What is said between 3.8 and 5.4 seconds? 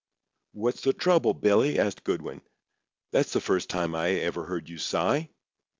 I ever heard you sigh."